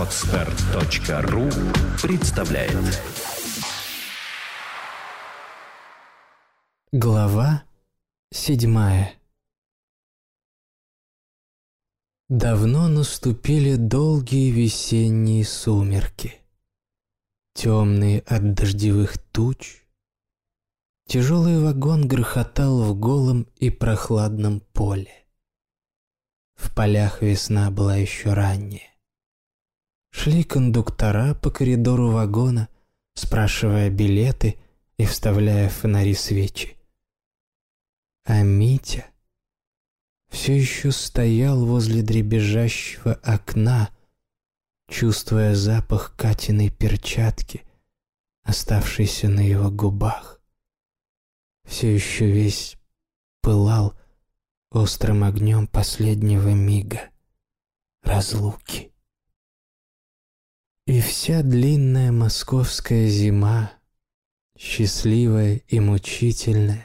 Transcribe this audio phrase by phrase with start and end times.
[0.00, 1.50] Отстар.ру
[2.00, 3.02] представляет
[6.90, 7.64] Глава
[8.32, 9.12] седьмая
[12.30, 16.40] Давно наступили долгие весенние сумерки,
[17.52, 19.84] темные от дождевых туч.
[21.08, 25.26] Тяжелый вагон грохотал в голом и прохладном поле.
[26.54, 28.89] В полях весна была еще ранняя.
[30.10, 32.68] Шли кондуктора по коридору вагона,
[33.14, 34.58] спрашивая билеты
[34.98, 36.76] и вставляя фонари свечи.
[38.24, 39.06] А Митя
[40.28, 43.90] все еще стоял возле дребезжащего окна,
[44.88, 47.64] чувствуя запах Катиной перчатки,
[48.42, 50.40] оставшейся на его губах.
[51.64, 52.76] Все еще весь
[53.42, 53.94] пылал
[54.70, 57.10] острым огнем последнего мига
[58.02, 58.89] разлуки.
[60.90, 63.72] И вся длинная московская зима,
[64.58, 66.84] счастливая и мучительная,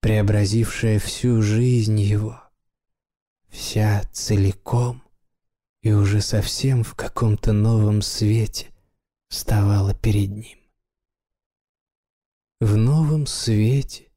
[0.00, 2.38] преобразившая всю жизнь его,
[3.48, 5.02] вся целиком
[5.80, 8.68] и уже совсем в каком-то новом свете
[9.30, 10.58] вставала перед ним.
[12.60, 14.12] В новом свете,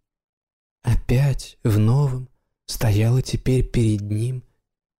[0.81, 2.27] опять в новом,
[2.65, 4.43] стояла теперь перед ним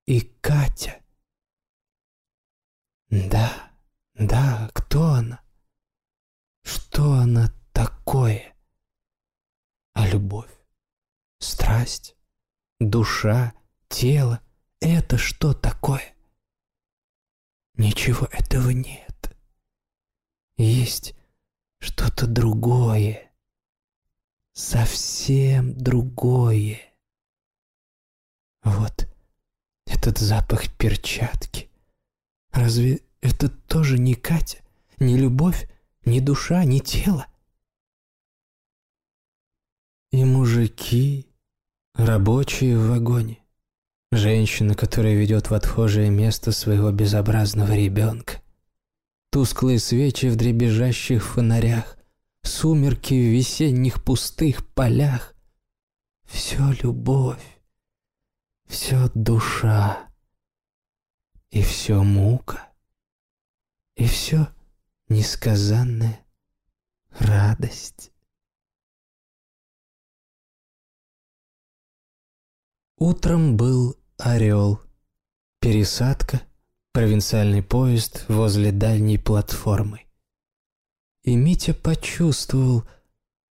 [0.07, 1.01] и Катя.
[3.09, 3.74] Да,
[4.15, 5.41] да, кто она?
[6.63, 8.55] Что она такое?
[9.93, 10.51] А любовь,
[11.39, 12.15] страсть,
[12.79, 13.53] душа,
[13.87, 14.41] тело—
[14.79, 16.15] это что такое?
[17.75, 19.37] Ничего этого нет.
[20.57, 21.13] Есть
[21.79, 23.31] что-то другое,
[24.53, 26.81] совсем другое.
[28.63, 29.07] Вот
[29.85, 31.69] этот запах перчатки.
[32.51, 34.59] Разве это тоже не Катя?
[34.97, 35.69] Не любовь,
[36.05, 37.27] ни душа, ни тело?
[40.11, 41.27] И мужики,
[41.93, 43.39] рабочие в вагоне.
[44.11, 48.41] Женщина, которая ведет в отхожее место своего безобразного ребенка.
[49.31, 51.97] Тусклые свечи в дребезжащих фонарях,
[52.43, 55.33] сумерки в весенних пустых полях.
[56.25, 57.55] Все любовь
[58.67, 60.09] все душа,
[61.49, 62.69] и все мука,
[63.95, 64.47] и все
[65.09, 66.25] несказанная
[67.11, 68.11] радость.
[72.97, 74.81] Утром был орел,
[75.59, 76.41] пересадка,
[76.91, 80.05] провинциальный поезд возле дальней платформы.
[81.23, 82.83] И Митя почувствовал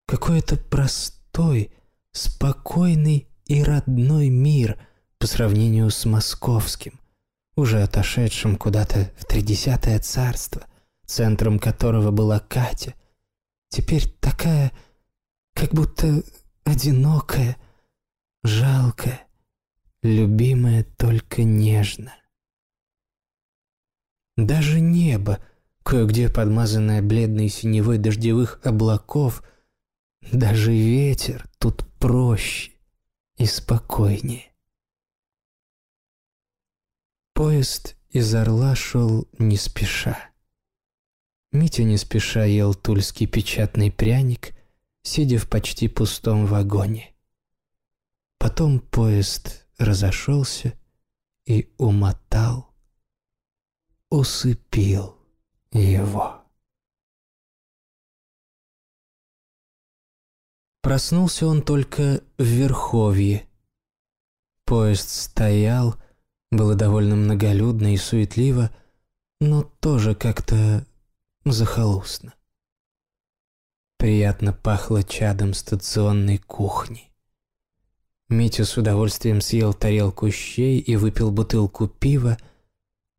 [0.05, 1.71] какой-то простой,
[2.11, 4.77] спокойный и родной мир–
[5.19, 6.99] по сравнению с московским,
[7.59, 10.65] уже отошедшим куда-то в тридесятое царство,
[11.05, 12.93] центром которого была Катя,
[13.69, 14.71] теперь такая,
[15.53, 16.23] как будто
[16.63, 17.57] одинокая,
[18.43, 19.27] жалкая,
[20.01, 22.13] любимая только нежно.
[24.37, 25.39] Даже небо,
[25.83, 29.43] кое-где подмазанное бледной синевой дождевых облаков,
[30.31, 32.71] даже ветер тут проще
[33.37, 34.49] и спокойнее.
[37.39, 40.29] Поезд из Орла шел не спеша.
[41.53, 44.53] Митя не спеша ел тульский печатный пряник,
[45.03, 47.15] сидя в почти пустом вагоне.
[48.39, 50.77] Потом поезд разошелся
[51.45, 52.75] и умотал,
[54.09, 55.15] усыпил
[55.71, 56.43] его.
[60.81, 63.47] Проснулся он только в Верховье.
[64.65, 65.95] Поезд стоял,
[66.51, 68.71] было довольно многолюдно и суетливо,
[69.39, 70.85] но тоже как-то
[71.45, 72.33] захолустно.
[73.97, 77.11] Приятно пахло чадом стационной кухни.
[78.29, 82.37] Митя с удовольствием съел тарелку щей и выпил бутылку пива,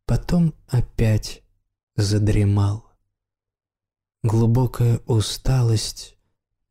[0.07, 1.43] потом опять
[1.97, 2.87] задремал.
[4.23, 6.17] Глубокая усталость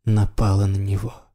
[0.06, 1.29] напала на него.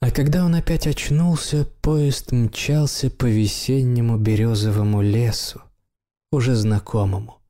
[0.00, 5.60] А когда он опять очнулся, поезд мчался по весеннему березовому лесу,
[6.30, 7.40] уже знакомому,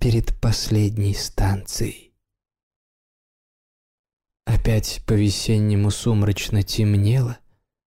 [0.00, 2.12] перед последней станцией.
[4.44, 7.38] Опять по-весеннему сумрачно темнело,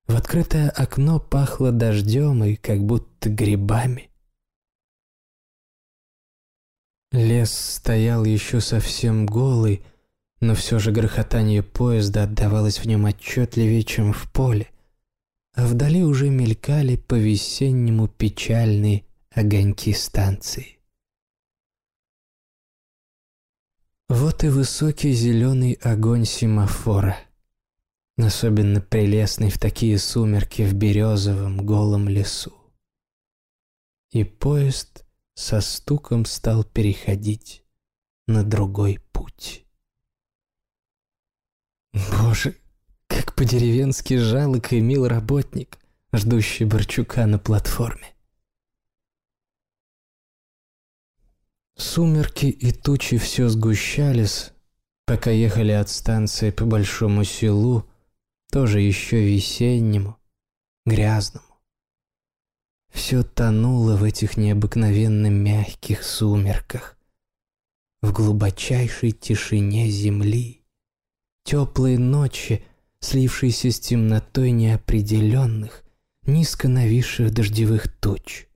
[0.08, 4.10] в открытое окно пахло дождем и как будто грибами.
[7.12, 9.84] Лес стоял еще совсем голый,
[10.42, 14.70] но все же грохотание поезда отдавалось в нем отчетливее, чем в поле,
[15.54, 20.80] а вдали уже мелькали по-весеннему печальные огоньки станции.
[24.10, 27.18] Вот и высокий зеленый огонь семафора,
[28.18, 32.54] особенно прелестный в такие сумерки в березовом голом лесу.
[34.10, 35.06] И поезд
[35.36, 37.64] со стуком стал переходить
[38.28, 39.66] на другой путь.
[41.94, 42.56] Боже,
[43.08, 45.78] как по-деревенски жалок и мил работник,
[46.14, 48.14] ждущий Борчука на платформе.
[51.76, 54.52] Сумерки и тучи все сгущались,
[55.06, 57.86] пока ехали от станции по Большому селу,
[58.52, 60.18] тоже еще весеннему,
[60.86, 61.46] грязному.
[62.92, 66.98] Все тонуло в этих необыкновенно мягких сумерках,
[68.02, 70.61] в глубочайшей тишине земли,
[71.44, 72.64] теплые ночи,
[73.00, 75.84] слившиеся с темнотой неопределенных,
[76.24, 78.48] низко нависших дождевых туч.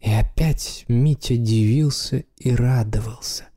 [0.00, 3.48] И опять Митя дивился и радовался.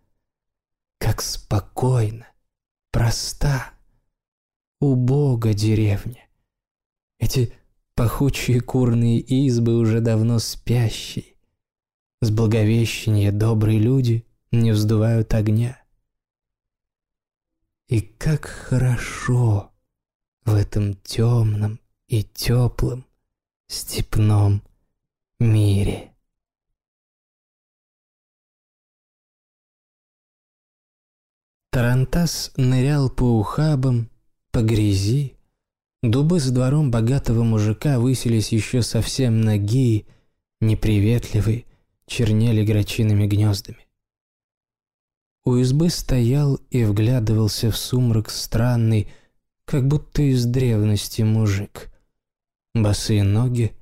[0.99, 2.27] Как спокойно,
[2.91, 3.73] проста,
[4.79, 6.27] убога деревня.
[7.19, 7.53] Эти
[7.95, 11.35] пахучие курные избы уже давно спящие.
[12.21, 15.80] С благовещения добрые люди не вздувают огня.
[17.91, 19.73] И как хорошо
[20.45, 23.05] в этом темном и теплом
[23.67, 24.63] степном
[25.41, 26.13] мире.
[31.71, 34.09] Тарантас нырял по ухабам,
[34.51, 35.35] по грязи.
[36.01, 40.07] Дубы за двором богатого мужика высились еще совсем ноги,
[40.61, 41.65] неприветливые,
[42.05, 43.85] чернели грачиными гнездами.
[45.43, 49.11] У избы стоял и вглядывался в сумрак странный,
[49.65, 51.91] как будто из древности мужик.
[52.75, 53.75] Босые ноги,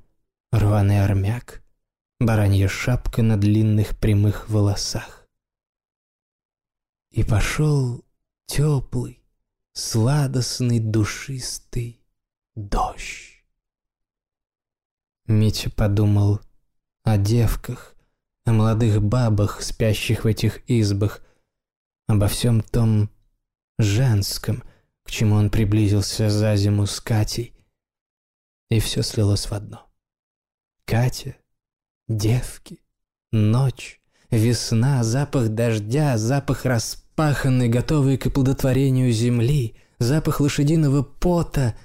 [0.51, 1.61] рваный армяк,
[2.19, 5.27] баранья шапка на длинных прямых волосах.
[7.11, 8.05] И пошел
[8.45, 9.21] теплый,
[9.73, 12.01] сладостный, душистый
[12.55, 13.43] дождь.
[15.27, 16.39] Митя подумал
[17.03, 17.95] о девках,
[18.45, 21.21] о молодых бабах, спящих в этих избах,
[22.09, 23.11] обо всем том
[23.77, 24.63] женском,
[25.03, 27.53] к чему он приблизился за зиму с Катей.
[28.69, 29.87] И все слилось в одно.
[30.85, 31.35] Катя,
[32.07, 32.81] девки,
[33.31, 34.01] ночь,
[34.31, 41.75] Весна, запах дождя, запах распаханной, готовой к оплодотворению земли, запах лошадиного пота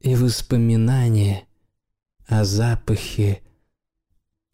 [0.00, 1.46] и воспоминания
[2.26, 3.42] о запахе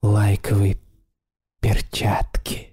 [0.02, 0.82] лайковой
[1.60, 2.71] перчатки.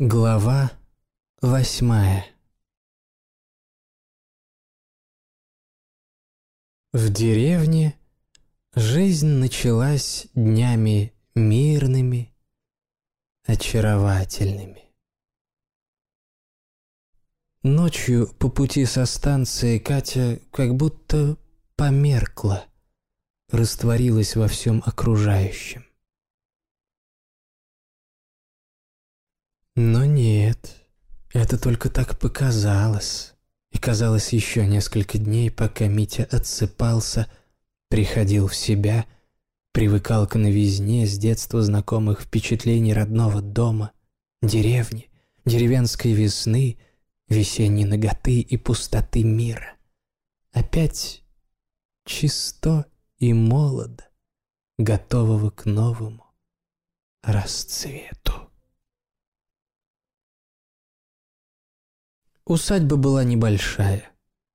[0.00, 0.72] Глава
[1.40, 2.26] восьмая
[6.92, 7.96] В деревне
[8.74, 12.34] Жизнь началась днями мирными,
[13.46, 14.90] очаровательными.
[17.62, 21.38] Ночью по пути со станции Катя как будто
[21.76, 22.66] померкла,
[23.48, 25.86] растворилась во всем окружающем.
[29.76, 30.76] Но нет,
[31.32, 33.34] это только так показалось.
[33.72, 37.26] И казалось еще несколько дней, пока Митя отсыпался–
[37.94, 39.06] приходил в себя,
[39.70, 43.92] привыкал к новизне с детства знакомых впечатлений родного дома,
[44.42, 45.12] деревни,
[45.44, 46.76] деревенской весны,
[47.28, 49.76] весенней ноготы и пустоты мира.
[50.50, 51.22] Опять
[52.04, 52.86] чисто
[53.18, 54.04] и молодо,
[54.76, 56.26] готового к новому
[57.22, 58.50] расцвету.
[62.46, 64.10] Усадьба была небольшая,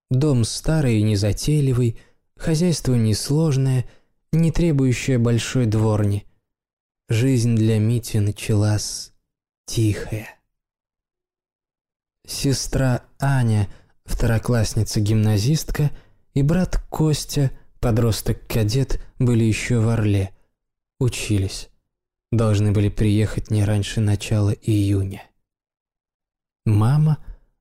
[0.09, 1.99] дом старый и незатейливый–
[2.39, 3.85] Хозяйство несложное,
[4.31, 6.25] не требующее большой дворни.
[7.09, 9.11] Жизнь для Мити началась
[9.65, 10.39] тихая.
[12.25, 13.67] Сестра Аня,
[14.05, 15.91] второклассница-гимназистка,
[16.33, 20.33] и брат Костя, подросток-кадет, были еще в Орле.
[20.97, 21.69] Учились.
[22.31, 25.23] Должны были приехать не раньше начала июня.
[26.65, 27.17] Мама,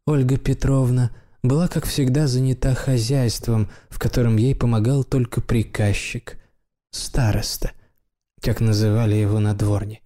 [0.09, 1.11] Ольга Петровна,
[1.43, 6.39] была, как всегда, занята хозяйством, в котором ей помогал только приказчик,
[6.91, 7.73] староста,
[8.41, 10.01] как называли его на дворне.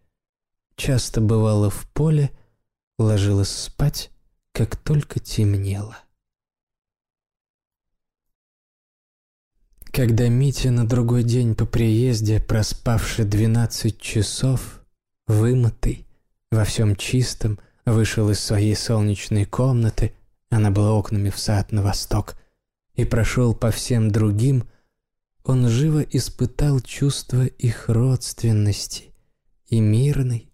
[0.74, 2.32] Часто бывала в поле,
[2.98, 4.10] ложилась спать,
[4.50, 5.96] как только темнело.
[9.92, 14.84] Когда Митя на другой день по приезде, проспавший двенадцать часов,
[15.28, 16.08] вымытый,
[16.50, 20.14] во всем чистом, вышел из своей солнечной комнаты–
[20.52, 22.36] она была окнами в сад на восток,
[22.94, 24.68] и прошел по всем другим,
[25.44, 29.14] он живо испытал чувство их родственности
[29.64, 30.52] и мирной,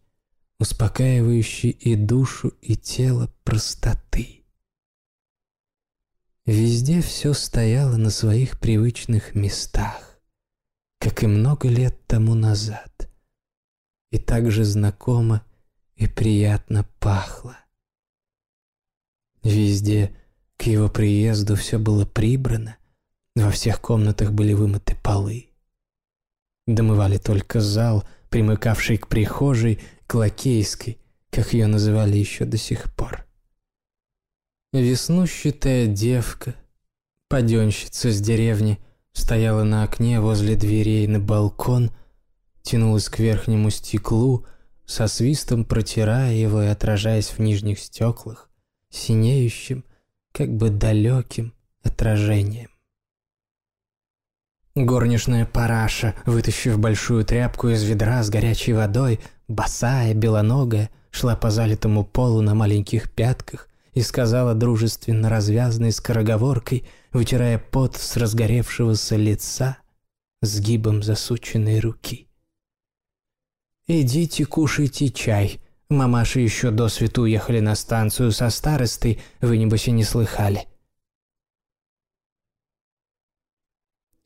[0.61, 4.45] успокаивающей и душу, и тело простоты.
[6.47, 10.21] Везде все стояло на своих привычных местах,
[11.01, 13.11] как и много лет тому назад,
[14.13, 15.45] и так же знакомо
[15.99, 17.59] и приятно пахло.
[19.43, 20.15] Везде
[20.57, 22.77] к его приезду все было прибрано,
[23.35, 25.51] во всех комнатах были вымыты полы.
[26.67, 30.99] Домывали только зал, примыкавший к прихожей, к лакейской,
[31.31, 33.27] как ее называли еще до сих пор.
[34.73, 36.55] Веснущатая девка,
[37.29, 38.79] паденщица с деревни,
[39.13, 41.91] стояла на окне возле дверей на балкон,
[42.63, 44.47] тянулась к верхнему стеклу,
[44.89, 48.49] со свистом протирая его и отражаясь в нижних стеклах,
[48.89, 49.85] синеющим,
[50.33, 51.53] как бы далеким
[51.83, 52.71] отражением.
[54.75, 62.05] Горничная параша, вытащив большую тряпку из ведра с горячей водой, босая, белоногая, шла по залитому
[62.05, 69.77] полу на маленьких пятках и сказала дружественно развязной скороговоркой, вытирая пот с разгоревшегося лица,
[70.41, 72.28] сгибом засученной руки.
[73.89, 75.61] «Идите кушайте чай.
[75.89, 80.69] Мамаши еще до свету уехали на станцию со старостой, вы, небось, и не слыхали».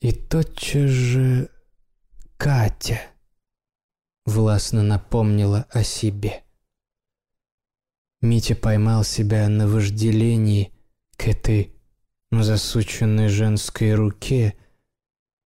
[0.01, 1.49] И тотчас же
[2.35, 2.99] Катя
[4.25, 6.43] властно напомнила о себе.
[8.19, 10.73] Митя поймал себя на вожделении
[11.15, 11.73] к этой
[12.31, 14.55] засученной женской руке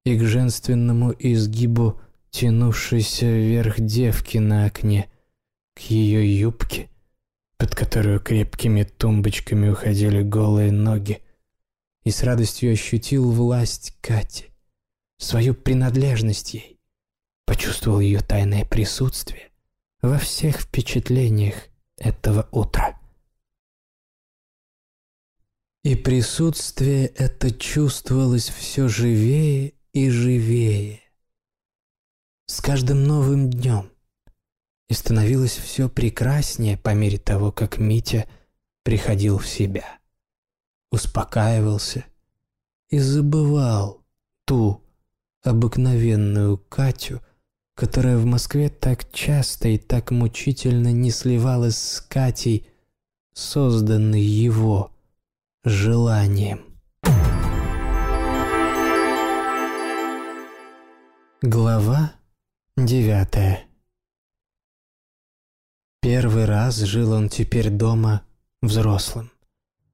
[0.05, 2.01] и к женственному изгибу
[2.37, 5.09] тянувшейся вверх девки на окне,
[5.73, 6.87] к ее юбке,
[7.57, 11.23] под которую крепкими тумбочками уходили голые ноги,
[12.03, 14.51] и с радостью ощутил власть Кати,
[15.17, 16.79] свою принадлежность ей,
[17.47, 19.49] почувствовал ее тайное присутствие
[20.03, 21.55] во всех впечатлениях
[21.97, 23.01] этого утра.
[25.83, 31.06] И присутствие это чувствовалось все живее и живее.
[32.47, 33.91] С каждым новым днем.
[34.89, 38.25] И становилось все прекраснее по мере того, как Митя
[38.83, 39.97] приходил в себя
[40.91, 42.05] успокаивался
[42.89, 44.03] и забывал
[44.45, 44.81] ту
[45.43, 47.21] обыкновенную Катю,
[47.75, 52.67] которая в Москве так часто и так мучительно не сливалась с Катей,
[53.33, 54.91] созданной его
[55.63, 56.65] желанием.
[61.43, 62.13] Глава
[62.77, 63.65] девятая
[66.01, 68.21] Первый раз жил он теперь дома
[68.61, 69.31] взрослым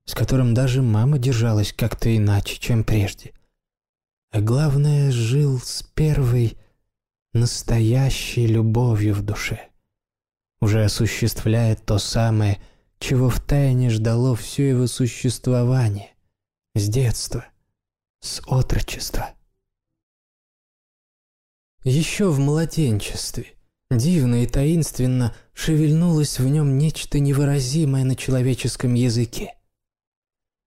[0.06, 3.34] с которым даже мама держалась как-то иначе, чем прежде.
[4.32, 6.58] А главное, жил с первой
[7.34, 9.70] настоящей любовью в душе,
[10.60, 12.62] уже осуществляя то самое,
[13.00, 16.12] чего втайне ждало все его существование,
[16.76, 17.46] с детства,
[18.20, 19.34] с отрочества.
[21.84, 23.48] Еще в младенчестве
[23.92, 29.56] дивно и таинственно шевельнулось в нем нечто невыразимое на человеческом языке.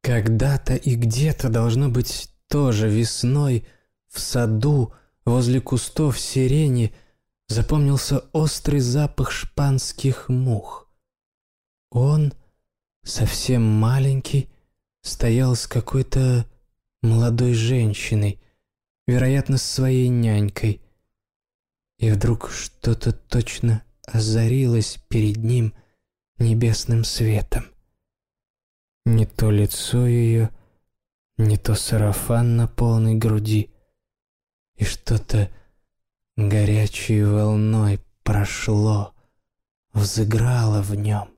[0.02, 3.66] Когда-то и где-то должно быть тоже весной
[4.08, 4.92] в саду
[5.24, 6.94] возле кустов сирени
[7.48, 10.88] запомнился острый запах шпанских мух.
[11.90, 12.34] Он,
[13.04, 14.50] совсем маленький,
[15.02, 16.46] стоял с какой-то
[17.02, 18.38] молодой женщиной,
[19.06, 20.82] вероятно, с своей нянькой.
[21.98, 25.74] И вдруг что-то точно озарилось перед ним
[26.38, 27.64] небесным светом.
[29.04, 30.50] Не то лицо ее,
[31.38, 33.70] не то сарафан на полной груди.
[34.76, 35.50] И что-то
[36.36, 39.14] горячей волной прошло,
[39.92, 41.30] взыграло в нем,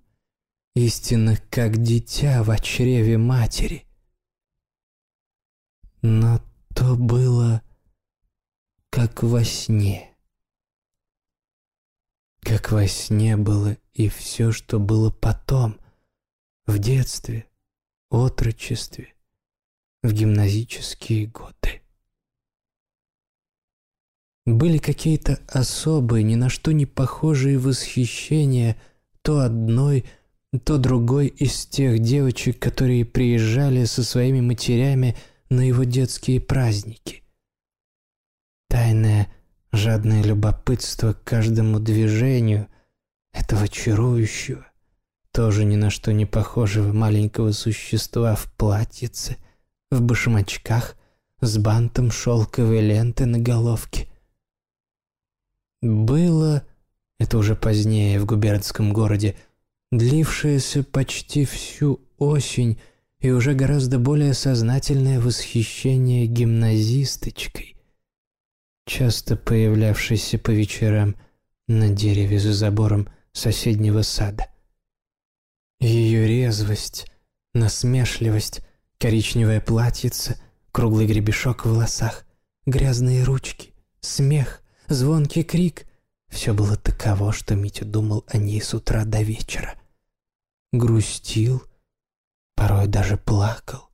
[0.75, 3.87] истинно как дитя в чреве матери.
[6.03, 6.41] Но
[6.75, 7.63] то было
[8.91, 10.08] как во сне.
[12.41, 15.79] Как во сне было и все, что было потом,
[16.67, 17.47] в детстве,
[18.11, 19.15] отрочестве,
[20.03, 21.83] в гимназические годы.
[24.47, 28.81] Были какие-то особые, ни на что не похожие восхищения
[29.23, 30.07] то одной,
[30.65, 35.17] то другой из тех девочек, которые приезжали со своими матерями
[35.51, 37.23] на его детские праздники.
[38.69, 39.29] Тайное,
[39.73, 42.69] жадное любопытство к каждому движению
[43.33, 44.67] этого чарующего,
[45.33, 49.37] тоже ни на что не похожего маленького существа в платьице,
[49.91, 50.97] в башмачках,
[51.41, 54.09] с бантом шелковой ленты на головке.
[55.81, 56.67] Было,
[57.19, 59.37] это уже позднее в губернском городе,
[59.93, 62.81] длившееся почти всю осень
[63.21, 67.77] и уже гораздо более сознательное восхищение гимназисточкой,
[68.89, 71.15] часто появлявшейся по вечерам
[71.69, 74.49] на дереве за забором соседнего сада.
[75.79, 77.07] Ее резвость,
[77.55, 78.63] насмешливость,
[78.99, 80.41] коричневое платьице,
[80.73, 82.27] круглый гребешок в волосах,
[82.67, 85.85] грязные ручки, смех, звонкий крик—
[86.29, 89.79] все было таково, что Митя думал о ней с утра до вечера.
[90.73, 91.63] Грустил,
[92.55, 93.89] порой даже плакал,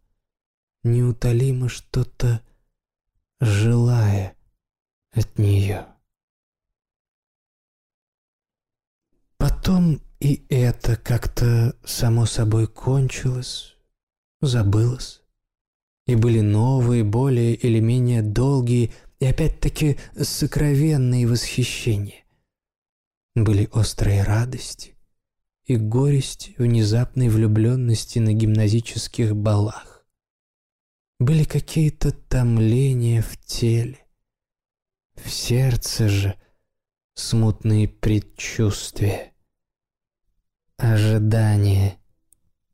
[0.83, 2.41] неутолимо что-то
[3.41, 4.37] желая
[5.39, 5.87] нее.
[9.37, 13.77] Потом и это как-то само собой кончилось,
[14.41, 15.21] забылось.
[16.07, 22.25] И были новые, более или менее долгие и опять-таки сокровенные восхищения.
[23.35, 24.95] Были острые радости
[25.67, 30.07] и горести внезапной влюбленности на гимназических балах.
[31.19, 34.04] Были какие-то томления в теле.
[35.15, 36.39] В сердце же
[37.15, 39.33] смутные предчувствия
[40.77, 41.99] ожидание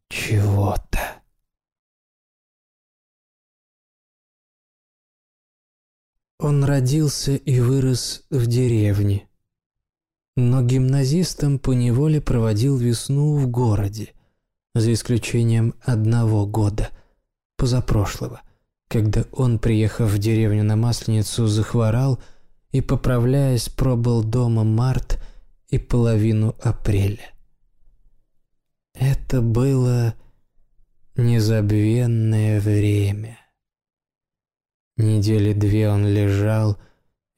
[0.08, 1.22] чего-то.
[6.38, 9.28] Он родился и вырос в деревне,
[10.36, 14.14] но гимназистом поневоле проводил весну в городе,
[14.74, 16.90] за исключением одного года,
[17.56, 18.40] позапрошлого,
[18.90, 22.20] когда он, приехав в деревню на Масленицу, захворал
[22.72, 25.22] и, поправляясь, пробыл дома март
[25.68, 27.30] и половину апреля.
[28.94, 30.14] Это было
[31.14, 33.38] незабвенное время.
[34.96, 36.76] Недели две он лежал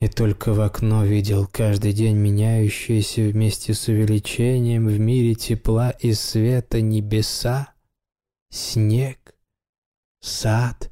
[0.00, 6.14] и только в окно видел каждый день меняющиеся вместе с увеличением в мире тепла и
[6.14, 7.74] света небеса,
[8.48, 9.34] снег,
[10.20, 10.91] сад,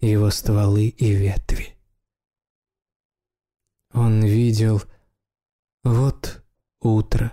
[0.00, 1.76] его стволы и ветви.
[3.92, 4.82] Он видел
[5.82, 6.42] вот
[6.80, 7.32] утро,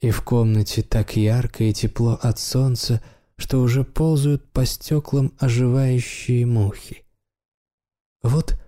[0.00, 3.02] и в комнате так ярко и тепло от солнца,
[3.36, 7.04] что уже ползают по стеклам оживающие мухи.
[8.22, 8.60] Вот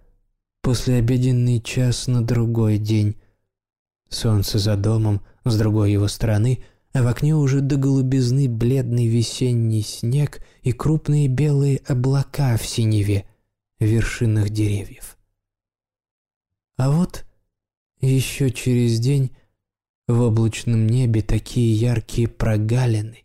[0.63, 3.17] послеобеденный час на другой день.
[4.09, 9.83] Солнце за домом, с другой его стороны, а в окне уже до голубизны бледный весенний
[9.83, 13.25] снег и крупные белые облака в синеве,
[13.79, 15.17] в вершинах деревьев.
[16.77, 17.25] А вот
[18.01, 19.31] еще через день
[20.07, 23.25] в облачном небе такие яркие прогалины,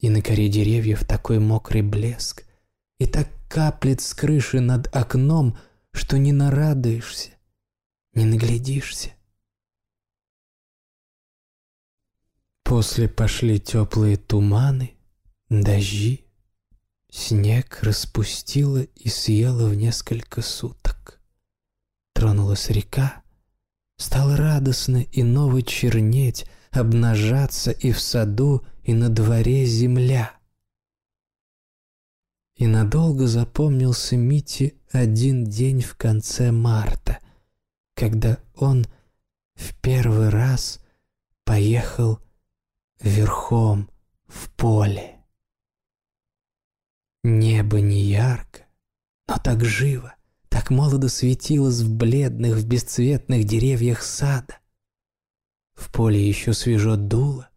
[0.00, 2.44] и на коре деревьев такой мокрый блеск,
[2.98, 5.56] и так каплет с крыши над окном,
[5.92, 7.30] что не нарадуешься,
[8.12, 9.10] не наглядишься.
[12.64, 14.96] После пошли теплые туманы,
[15.48, 16.24] дожди,
[17.10, 21.20] снег распустило и съело в несколько суток.
[22.14, 23.24] Тронулась река,
[23.96, 30.32] Стало радостно и ново чернеть, обнажаться и в саду, и на дворе земля.
[32.56, 37.18] И надолго запомнился Мите один день в конце марта,
[37.94, 38.86] когда он
[39.54, 40.80] в первый раз
[41.44, 42.20] поехал
[43.04, 43.90] верхом
[44.26, 45.16] в поле.
[47.22, 48.66] Небо не ярко,
[49.28, 50.14] но так живо,
[50.48, 54.58] так молодо светилось в бледных, в бесцветных деревьях сада.
[55.74, 57.48] В поле еще свежо дуло,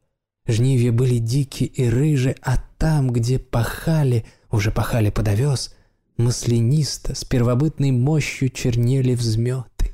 [0.46, 5.76] жнивья были дикие и рыжие, а там, где пахали, уже пахали под овес,
[6.18, 9.94] маслянисто, с первобытной мощью чернели взметы.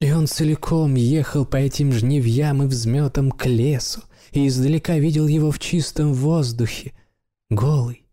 [0.00, 5.50] И он целиком ехал по этим жнивьям и взметам к лесу, и издалека видел его
[5.50, 6.92] в чистом воздухе,
[7.48, 8.06] голый,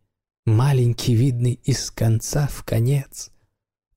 [0.45, 3.31] маленький, видный из конца в конец.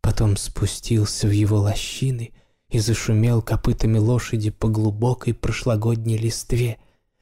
[0.01, 2.33] Потом спустился в его лощины
[2.69, 6.79] и зашумел копытами лошади по глубокой прошлогодней листве,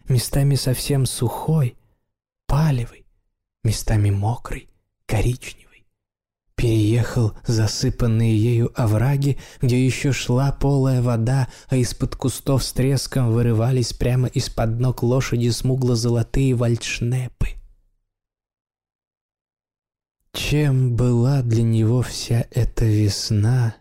[0.09, 1.77] местами совсем сухой,
[2.47, 3.05] палевой,
[3.63, 4.69] местами мокрой,
[5.07, 5.64] коричневой.
[6.95, 13.93] Переехал засыпанные ею овраги, где еще шла полая вода, а из-под кустов с треском вырывались
[13.93, 17.49] прямо из-под ног лошади смугло-золотые вальдшнепы.
[20.35, 23.75] Чем была для него вся эта весна,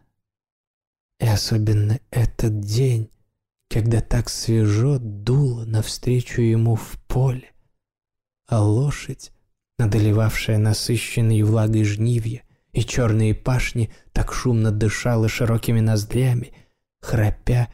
[1.19, 3.12] и особенно этот день,
[3.69, 7.52] когда так свежо дуло навстречу ему в поле,
[8.47, 9.32] а лошадь
[9.78, 12.41] одолевавшая насыщенные влагой жнивья,
[12.74, 16.54] и черные пашни так шумно дышала широкими ноздрями,
[17.02, 17.72] храпя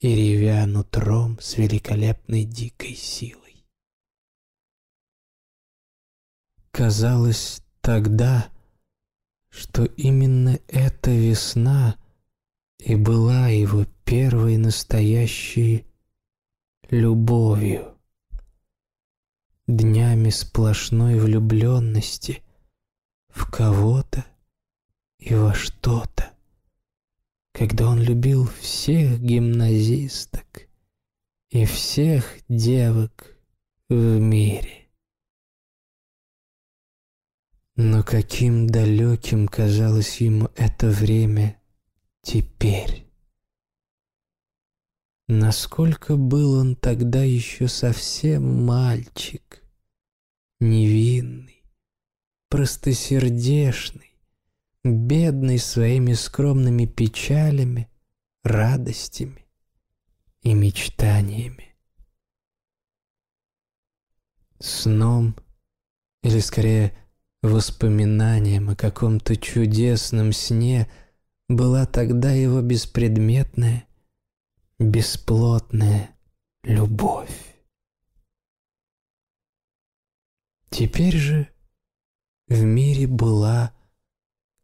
[0.00, 3.66] и ревя нутром с великолепной дикой силой.
[6.70, 8.48] Казалось тогда,
[9.50, 11.96] что именно эта весна
[12.78, 15.86] и была его первой настоящей
[16.88, 17.98] любовью.
[19.66, 22.42] Днями сплошной влюбленности
[23.32, 24.24] в кого-то
[25.18, 26.32] и во что-то,
[27.52, 30.68] когда он любил всех гимназисток
[31.50, 33.36] и всех девок
[33.88, 34.88] в мире.
[37.76, 41.60] Но каким далеким казалось ему это время
[42.22, 43.06] теперь.
[45.28, 49.62] Насколько был он тогда еще совсем мальчик,
[50.58, 51.59] невинный,
[52.50, 54.12] простосердечный,
[54.82, 57.88] бедный своими скромными печалями,
[58.42, 59.46] радостями
[60.42, 61.76] и мечтаниями.
[64.58, 65.36] Сном,
[66.22, 66.92] или скорее
[67.40, 70.90] воспоминанием о каком-то чудесном сне,
[71.48, 73.86] была тогда его беспредметная,
[74.78, 76.10] бесплотная
[76.64, 77.30] любовь.
[80.68, 81.48] Теперь же
[82.50, 83.72] в мире была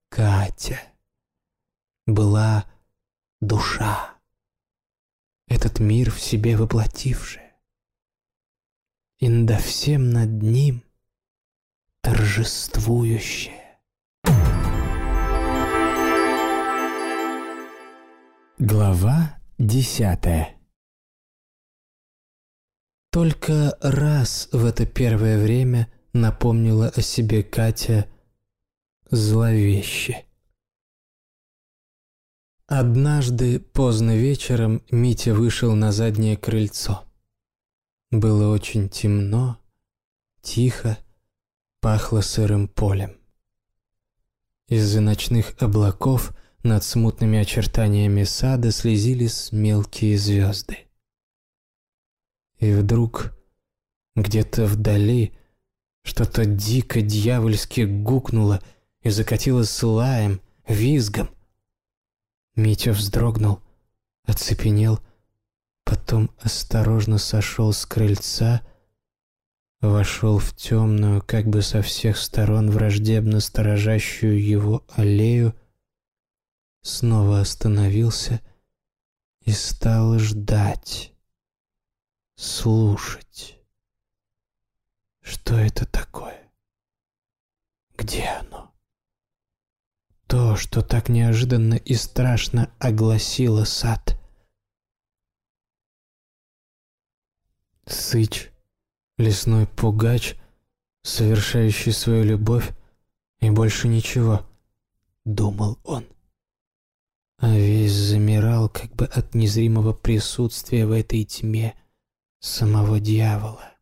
[0.08, 0.80] Катя,
[2.04, 2.66] была
[3.40, 4.18] душа,
[5.46, 7.56] этот мир в себе воплотившая,
[9.18, 10.82] и над всем над ним
[12.00, 13.78] торжествующая.
[18.58, 20.56] Глава Десятое.
[23.10, 25.88] Только раз в это первое время
[26.20, 28.08] напомнила о себе Катя
[29.10, 30.24] зловеще.
[32.66, 37.04] Однажды поздно вечером Митя вышел на заднее крыльцо.
[38.10, 39.58] Было очень темно,
[40.42, 40.98] тихо,
[41.80, 43.16] пахло сырым полем.
[44.68, 46.32] Из-за ночных облаков–
[46.66, 50.78] над смутными очертаниями сада слезились мелкие звезды.
[52.58, 53.32] И вдруг
[54.16, 55.32] где-то вдали
[56.06, 58.62] что-то дико дьявольски гукнуло
[59.02, 61.28] и закатилось лаем, визгом.
[62.54, 63.60] Митя вздрогнул,
[64.24, 65.00] оцепенел,
[65.84, 68.62] потом осторожно сошел с крыльца,
[69.80, 75.54] вошел в темную, как бы со всех сторон враждебно сторожащую его аллею,
[76.82, 78.40] снова остановился
[79.40, 81.12] и стал ждать,
[82.36, 83.55] слушать.
[85.26, 86.50] Что это такое?
[87.96, 88.72] Где оно?
[90.26, 94.16] То, что так неожиданно и страшно огласило сад.
[97.86, 98.50] Сыч,
[99.18, 100.36] лесной пугач,
[101.02, 102.72] совершающий свою любовь,
[103.40, 104.46] и больше ничего,
[105.24, 106.06] думал он
[107.38, 111.74] а весь замирал как бы от незримого присутствия в этой тьме
[112.40, 113.75] самого дьявола.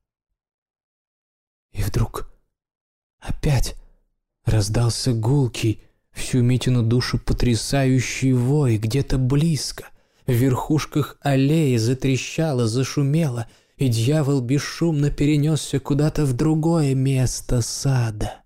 [1.74, 2.32] И вдруг
[3.20, 3.76] опять
[4.46, 5.82] раздался гулкий,
[6.12, 9.88] всю Митину душу потрясающий вой где-то близко,
[10.26, 18.42] в верхушках аллеи затрещало, зашумело, и дьявол бесшумно перенесся куда-то в другое место сада.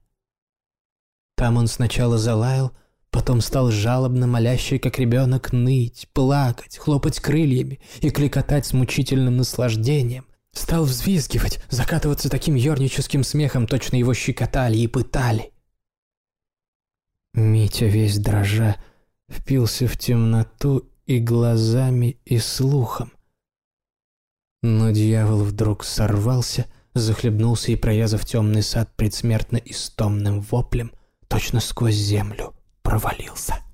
[1.37, 2.73] Там он сначала залаял,
[3.11, 10.27] Потом стал жалобно молящий, как ребенок, ныть, плакать, хлопать крыльями и кликотать с мучительным наслаждением.
[10.53, 15.53] Стал взвизгивать, закатываться таким ерническим смехом, точно его щекотали и пытали.
[17.35, 18.77] Митя весь дрожа
[19.31, 23.13] впился в темноту и глазами, и слухом.
[24.63, 30.93] Но дьявол вдруг сорвался, захлебнулся и, проязав темный сад предсмертно истомным воплем,
[31.29, 33.68] точно сквозь землю провалился.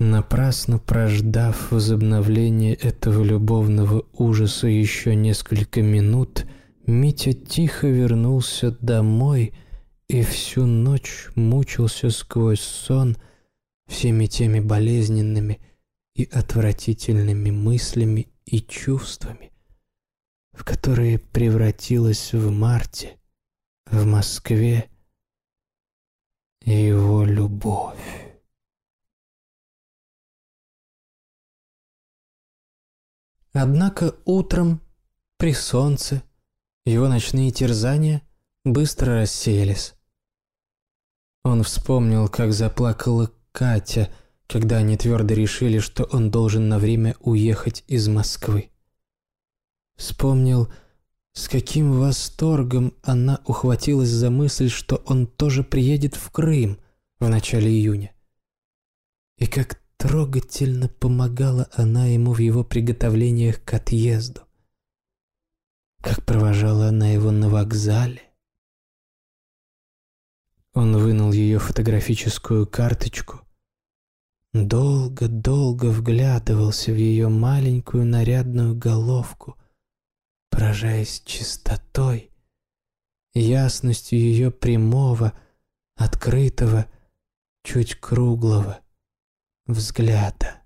[0.00, 6.46] Напрасно прождав возобновление этого любовного ужаса еще несколько минут,
[6.86, 9.54] Митя тихо вернулся домой
[10.06, 13.16] и всю ночь мучился сквозь сон
[13.88, 15.60] всеми теми болезненными
[16.14, 19.50] и отвратительными мыслями и чувствами,
[20.52, 23.18] в которые превратилась в марте,
[23.90, 24.88] в Москве,
[26.64, 28.27] его любовь.
[33.60, 34.80] Однако утром,
[35.36, 36.22] при солнце,
[36.86, 38.22] его ночные терзания
[38.64, 39.94] быстро рассеялись.
[41.42, 44.12] Он вспомнил, как заплакала Катя,
[44.46, 48.70] когда они твердо решили, что он должен на время уехать из Москвы.
[49.96, 50.72] Вспомнил,
[51.32, 56.78] с каким восторгом она ухватилась за мысль, что он тоже приедет в Крым
[57.18, 58.12] в начале июня.
[59.36, 64.42] И как трогательно помогала она ему в его приготовлениях к отъезду.
[66.00, 68.22] Как провожала она его на вокзале.
[70.72, 73.40] Он вынул ее фотографическую карточку,
[74.52, 79.56] долго-долго вглядывался в ее маленькую нарядную головку,
[80.50, 82.30] поражаясь чистотой,
[83.34, 85.32] ясностью ее прямого,
[85.96, 86.86] открытого,
[87.64, 88.80] чуть круглого
[89.68, 90.62] взгляда.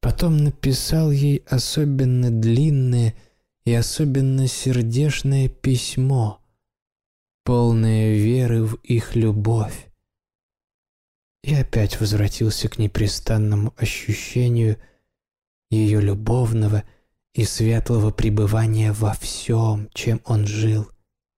[0.00, 3.14] Потом написал ей особенно длинное
[3.64, 6.40] и особенно сердечное письмо,
[7.44, 9.88] полное веры в их любовь.
[11.42, 14.78] И опять возвратился к непрестанному ощущению
[15.70, 16.84] ее любовного
[17.34, 20.90] и светлого пребывания во всем, чем он жил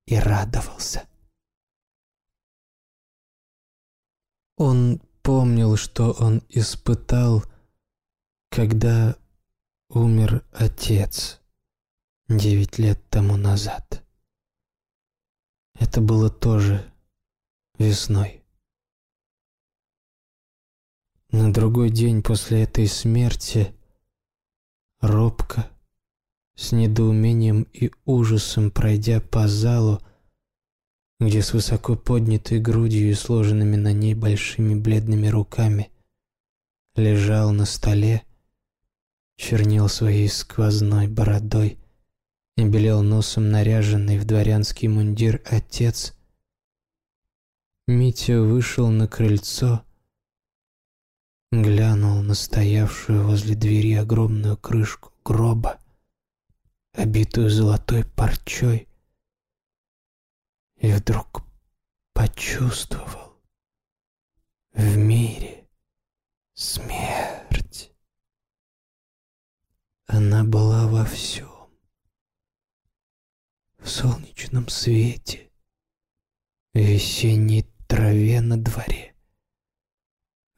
[0.06, 1.04] и радовался.
[4.56, 7.44] Он помнил, что он испытал,
[8.50, 9.16] когда
[9.88, 11.40] умер отец
[12.28, 14.04] девять лет тому назад.
[15.78, 16.92] Это было тоже
[17.78, 18.44] весной.
[21.30, 23.74] На другой день после этой смерти
[25.00, 25.70] робко,
[26.54, 30.00] с недоумением и ужасом пройдя по залу,
[31.20, 35.90] где с высоко поднятой грудью и сложенными на ней большими бледными руками
[36.96, 38.22] лежал на столе,
[39.37, 41.79] чернел своей сквозной бородой
[42.57, 46.14] и белел носом наряженный в дворянский мундир отец.
[47.87, 49.85] Митя вышел на крыльцо,
[51.51, 55.79] глянул на стоявшую возле двери огромную крышку гроба,
[56.94, 58.88] обитую золотой парчой,
[60.83, 61.45] и вдруг
[62.12, 63.40] почувствовал
[64.73, 65.68] в мире
[66.55, 67.95] смерть.
[70.07, 71.49] Она была во всем.
[73.79, 75.53] В солнечном свете,
[76.75, 79.16] в весенней траве на дворе,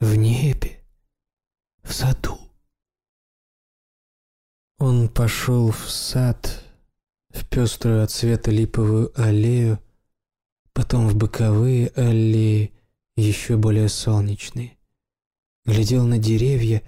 [0.01, 0.85] в небе,
[1.83, 2.39] в саду.
[4.79, 6.65] Он пошел в сад,
[7.29, 9.84] в пеструю от цвета липовую аллею,
[10.75, 12.75] потом в боковые аллеи,
[13.17, 14.77] еще более солнечные.
[15.65, 16.83] Глядел на деревья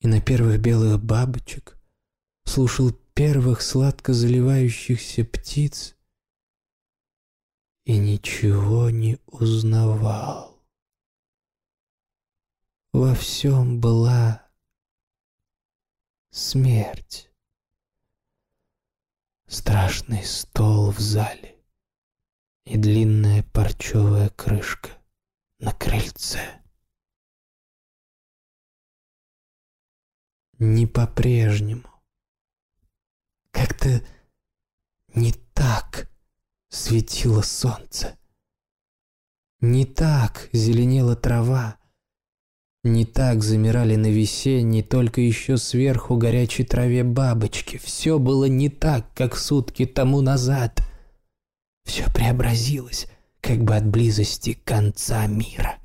[0.00, 1.78] и на первых белых бабочек,
[2.44, 5.96] слушал первых сладко заливающихся птиц
[7.84, 10.60] и ничего не узнавал.
[12.92, 14.46] Во всем была
[16.30, 17.30] смерть.
[19.46, 21.53] Страшный стол в зале
[22.64, 24.90] и длинная парчевая крышка
[25.58, 26.62] на крыльце.
[30.58, 31.88] Не по-прежнему.
[33.50, 34.02] Как-то
[35.14, 36.08] не так
[36.70, 38.18] светило солнце.
[39.60, 41.78] Не так зеленела трава.
[42.82, 47.78] Не так замирали на весенней, только еще сверху горячей траве бабочки.
[47.78, 50.80] Все было не так, как сутки тому назад—
[51.84, 53.06] все преобразилось,
[53.40, 55.78] как бы от близости конца мира.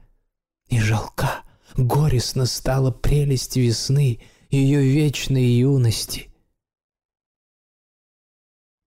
[0.67, 1.43] И жалка,
[1.75, 6.31] горестно стала прелесть весны, ее вечной юности.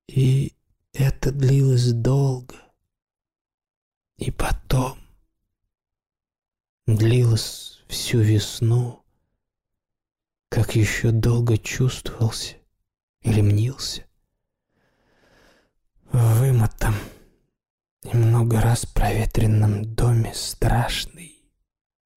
[0.08, 0.54] И
[0.92, 2.56] это длилось долго.
[4.16, 4.98] И потом
[6.86, 9.04] длилось всю весну,
[10.48, 12.56] как еще долго чувствовался
[13.22, 14.04] или мнился
[16.12, 16.94] вымытом
[18.02, 21.38] и много раз проветренном доме страшный,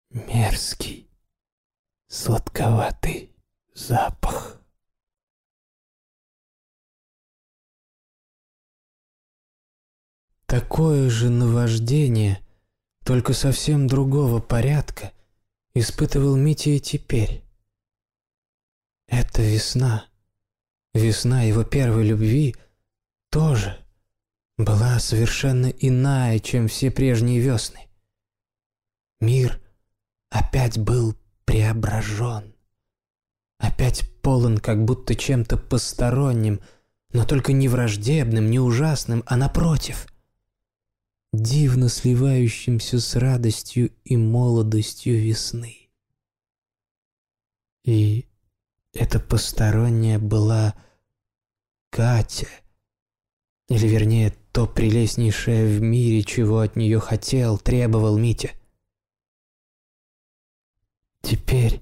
[0.10, 1.08] мерзкий,
[2.08, 3.32] сладковатый
[3.76, 4.60] запах.
[10.48, 12.44] Такое же наваждение,
[13.04, 15.14] только совсем другого порядка,
[15.76, 17.44] испытывал Митя и теперь.
[19.06, 20.08] Это весна,
[20.96, 22.56] весна его первой любви
[23.30, 23.85] тоже
[24.58, 27.88] была совершенно иная, чем все прежние весны.
[29.20, 29.62] Мир
[30.30, 31.16] опять был
[31.46, 32.56] преображен,
[33.58, 36.62] опять полон как будто чем-то посторонним,
[37.12, 40.08] но только не враждебным, не ужасным, а напротив,
[41.34, 45.90] дивно сливающимся с радостью и молодостью весны.
[47.84, 48.28] И
[48.94, 50.76] эта посторонняя была
[51.92, 52.48] Катя,
[53.68, 58.52] или вернее, то прелестнейшее в мире, чего от нее хотел, требовал Митя.
[61.22, 61.82] Теперь,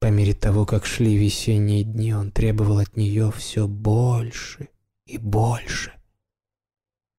[0.00, 4.70] по мере того, как шли весенние дни, он требовал от нее все больше
[5.04, 5.92] и больше.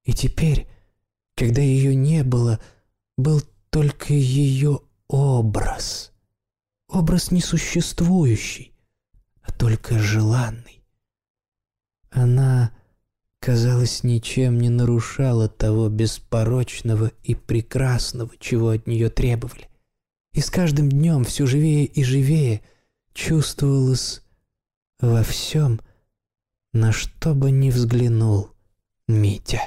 [0.06, 0.68] И теперь,
[1.36, 2.60] когда ее не было,
[3.16, 6.14] был только ее образ.
[6.88, 8.74] Образ несуществующий,
[9.44, 10.84] а только желанный.
[12.10, 12.76] Она,
[13.44, 19.68] казалось, ничем не нарушала того беспорочного и прекрасного, чего от нее требовали.
[20.32, 22.62] И с каждым днем все живее и живее
[23.14, 24.24] чувствовалось
[25.02, 25.82] во всем,
[26.72, 28.52] на что бы ни взглянул
[29.10, 29.60] Митя.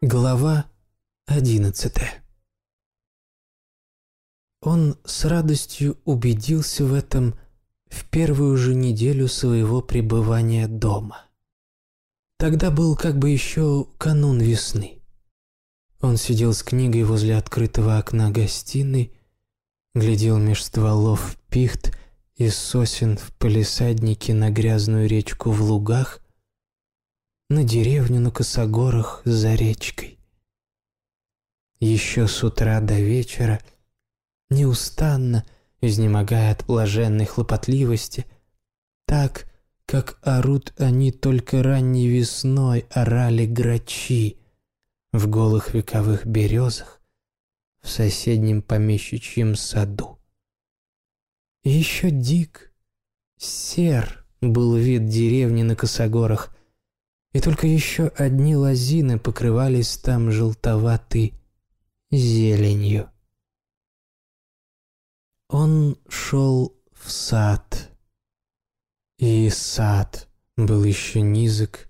[0.00, 0.70] Глава
[1.26, 2.24] одиннадцатая
[4.62, 7.34] Он с радостью убедился в этом
[7.88, 11.24] в первую же неделю своего пребывания дома.
[12.38, 15.00] Тогда был как бы еще канун весны.
[16.00, 19.12] Он сидел с книгой возле открытого окна гостиной,
[19.94, 21.96] глядел меж стволов пихт
[22.36, 26.20] и сосен в палисаднике на грязную речку в лугах,
[27.48, 30.18] на деревню на косогорах за речкой.
[31.80, 33.62] Еще с утра до вечера,
[34.50, 35.44] неустанно,
[35.80, 38.26] изнемогая от блаженной хлопотливости,
[39.06, 39.50] так,
[39.84, 44.38] как орут они только ранней весной орали грачи
[45.12, 47.00] в голых вековых березах
[47.80, 50.18] в соседнем помещичьем саду.
[51.62, 52.72] И еще дик,
[53.38, 56.56] сер был вид деревни на косогорах,
[57.32, 61.34] и только еще одни лозины покрывались там желтоватой
[62.10, 63.10] зеленью.
[65.48, 67.90] Он шел в сад,
[69.18, 71.88] и сад был еще низок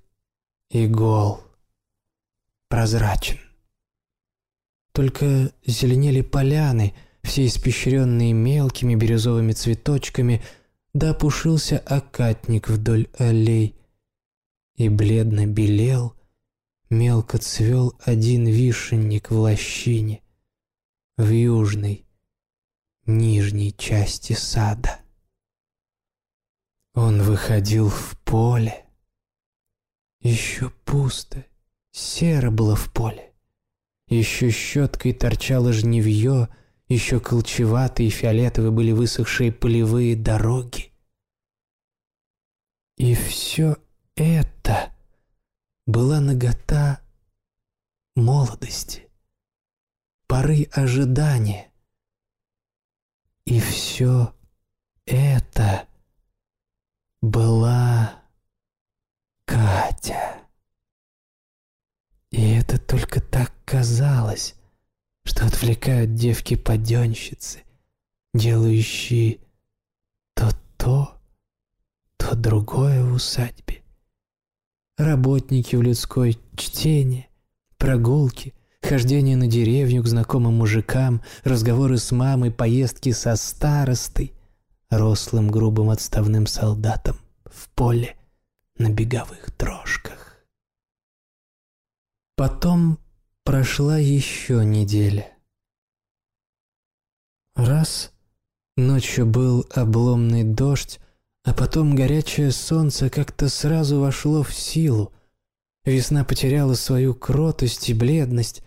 [0.69, 1.40] и гол,
[2.69, 3.38] прозрачен.
[4.92, 10.42] Только зеленели поляны, все испещренные мелкими бирюзовыми цветочками,
[10.92, 13.75] да опушился окатник вдоль аллей,
[14.75, 16.14] и бледно белел,
[16.90, 20.23] мелко цвел один вишенник в лощине,
[21.16, 22.06] в южной,
[23.07, 25.01] нижней части сада.
[26.95, 28.85] Он выходил в поле.
[30.21, 31.45] Еще пусто,
[31.92, 33.35] серо было в поле.
[34.09, 36.49] Еще щеткой торчало жневье,
[36.88, 40.92] еще колчеватые фиолетовые были высохшие полевые дороги.
[42.97, 43.77] И все
[44.14, 44.97] это
[45.87, 47.03] была нагота
[48.14, 49.09] молодости,
[50.27, 51.71] поры ожидания.
[53.46, 54.35] И все
[55.06, 55.88] это
[57.22, 58.22] была
[59.46, 60.42] Катя.
[62.30, 64.56] И это только так казалось,
[65.24, 67.62] что отвлекают девки-паденщицы,
[68.35, 69.38] делающие
[70.35, 71.20] то то,
[72.18, 73.87] то другое в усадьбе
[74.96, 77.28] работники в людской, чтение,
[77.76, 84.32] прогулки, хождение на деревню к знакомым мужикам, разговоры с мамой, поездки со старостой,
[84.90, 88.16] рослым грубым отставным солдатом в поле
[88.78, 90.36] на беговых дрожках.
[92.36, 92.98] Потом
[93.44, 95.32] прошла еще неделя.
[97.54, 98.12] Раз
[98.76, 101.00] ночью был обломный дождь,
[101.44, 105.14] а потом горячее солнце как-то сразу вошло в силу.
[105.84, 108.62] Весна потеряла свою кротость и бледность,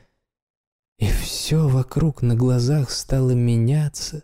[0.99, 4.23] и все вокруг на глазах стало меняться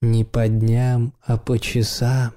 [0.00, 2.32] не по дням, а по часам.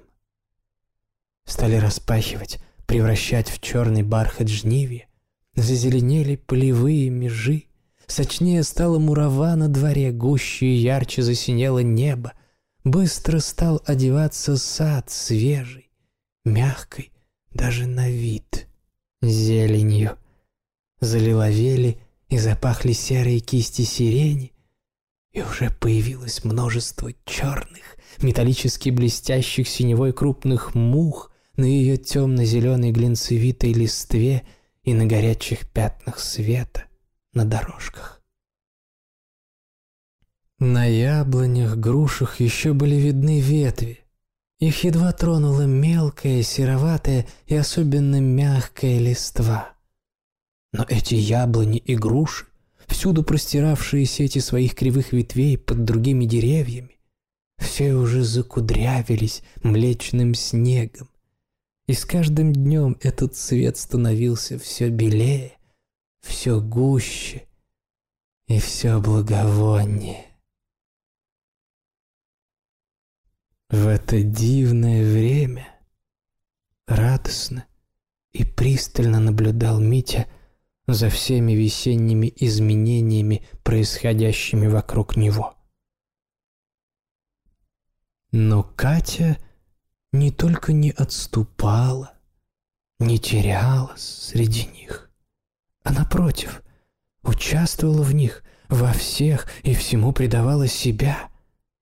[1.46, 5.08] Стали распахивать, превращать в черный бархат жнивья,
[5.56, 7.66] зазеленели полевые межи,
[8.06, 12.34] сочнее стало мурава на дворе, гуще и ярче засинело небо—
[12.86, 15.90] Быстро стал одеваться сад свежий,
[16.46, 17.12] мягкой,
[17.50, 18.68] даже на вид,
[19.24, 20.20] зеленью.
[21.02, 22.00] Залиловели
[22.30, 24.54] и запахли серые кисти сирени,
[25.32, 34.46] и уже появилось множество черных, металлически блестящих синевой крупных мух на ее темно-зеленой глинцевитой листве
[34.84, 36.86] и на горячих пятнах света
[37.34, 38.22] на дорожках.
[40.60, 44.00] На яблонях, грушах еще были видны ветви,
[44.58, 49.75] Их едва тронула мелкая, сероватая и особенно мягкая листва.
[50.78, 52.48] Но эти яблони и груши,
[52.88, 57.00] всюду простиравшие сети своих кривых ветвей под другими деревьями,
[57.58, 61.08] все уже закудрявились млечным снегом.
[61.88, 65.54] И с каждым днем этот цвет становился все белее,
[66.20, 67.48] все гуще
[68.48, 70.26] и все благовоннее.
[73.70, 75.70] В это дивное время
[76.86, 77.66] радостно
[78.34, 80.28] и пристально наблюдал Митя
[80.88, 85.56] за всеми весенними изменениями, происходящими вокруг него.
[88.32, 89.38] Но Катя
[90.12, 92.14] не только не отступала,
[93.00, 95.10] не терялась среди них,
[95.84, 96.62] а напротив,
[97.24, 101.30] участвовала в них, во всех и всему придавала себя,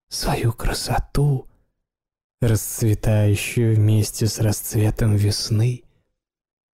[0.09, 1.47] свою красоту,
[2.41, 5.83] расцветающую вместе с расцветом весны,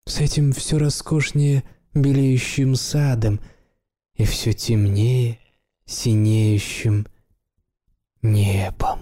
[0.07, 1.63] с этим все роскошнее
[1.95, 3.39] белеющим садом
[4.13, 5.39] и все темнее
[5.85, 7.07] синеющим
[8.21, 8.99] небом.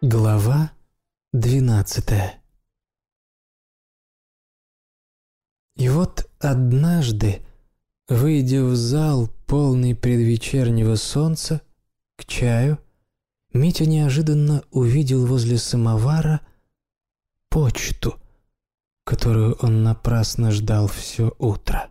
[0.00, 0.72] Глава
[1.32, 2.42] двенадцатая
[5.76, 7.44] И вот однажды,
[8.08, 11.62] выйдя в зал, полный предвечернего солнца,
[12.16, 12.78] к чаю,
[13.54, 16.40] Митя неожиданно увидел возле самовара
[17.54, 18.20] почту,
[19.04, 21.88] которую он напрасно ждал все утро.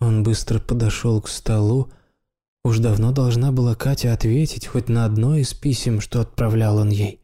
[0.00, 1.92] Он быстро подошел к столу,
[2.64, 7.20] уж давно должна была Катя ответить хоть на одно из писем, что отправлял он ей.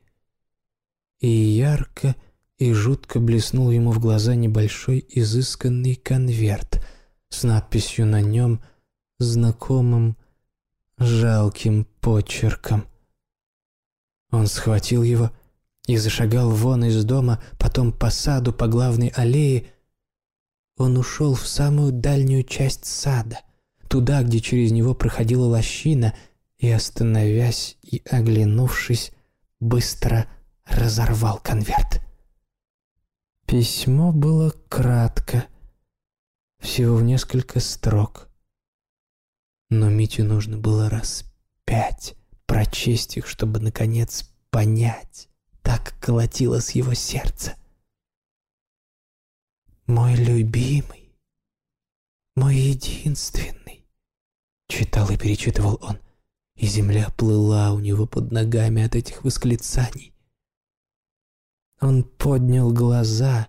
[1.18, 2.14] И ярко
[2.59, 6.80] и жутко блеснул ему в глаза небольшой изысканный конверт
[7.28, 8.62] с надписью на нем
[9.18, 10.16] знакомым
[10.99, 12.86] жалким почерком.
[14.30, 15.32] Он схватил его
[15.87, 19.72] и зашагал вон из дома, потом по саду, по главной аллее.
[20.76, 23.41] Он ушел в самую дальнюю часть сада,
[23.89, 26.14] туда, где через него проходила лощина,
[26.59, 29.12] и, остановясь и оглянувшись,
[29.61, 30.26] быстро
[30.64, 32.01] разорвал конверт.
[33.47, 35.45] Письмо было кратко,
[36.59, 38.28] всего в несколько строк.
[39.68, 41.24] Но Мите нужно было раз
[41.64, 42.16] пять
[42.47, 45.28] прочесть их, чтобы, наконец, понять.
[45.64, 47.56] Так колотилось его сердце.
[49.86, 51.12] «Мой любимый,
[52.36, 53.84] мой единственный»,—
[54.68, 55.98] читал и перечитывал он,
[56.56, 60.14] и земля плыла у него под ногами от этих восклицаний.
[61.80, 63.48] Он поднял глаза,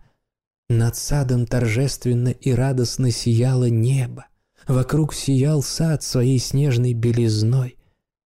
[0.70, 4.26] над садом торжественно и радостно сияло небо.
[4.68, 7.78] Вокруг сиял сад своей снежной белизной.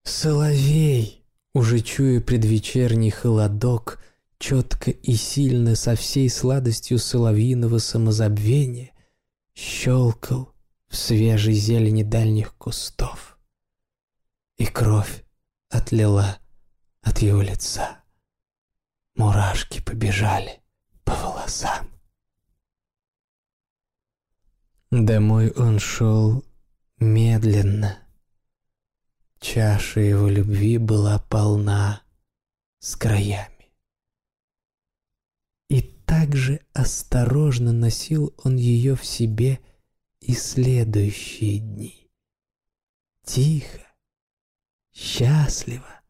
[0.04, 1.19] Соловей,
[1.54, 4.00] уже чуя предвечерний холодок,
[4.38, 8.92] четко и сильно со всей сладостью соловьиного самозабвения,
[9.54, 10.54] щелкал
[10.88, 13.38] в свежей зелени дальних кустов.
[14.58, 15.24] И кровь
[15.70, 16.40] отлила
[17.02, 18.04] от его лица.
[19.16, 20.62] Мурашки побежали
[21.04, 21.90] по волосам.
[24.92, 26.44] Домой он шел
[26.98, 28.00] медленно.
[29.40, 32.02] Чаша его любви была полна
[32.80, 33.72] с краями.
[35.70, 39.60] И также осторожно носил он ее в себе
[40.20, 42.10] и следующие дни.
[43.26, 43.86] Тихо,
[44.94, 46.02] счастливо,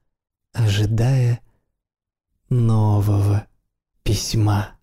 [0.53, 1.41] ожидая
[2.49, 3.47] нового
[4.03, 4.79] письма.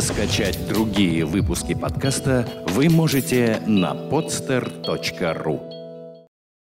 [0.00, 5.79] Скачать другие выпуски подкаста вы можете на podster.ru